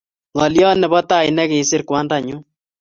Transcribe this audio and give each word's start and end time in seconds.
Ngolyot 0.33 0.77
nebo 0.79 0.99
tai 1.09 1.27
negisiir 1.35 1.81
kwandanyu 1.87 2.37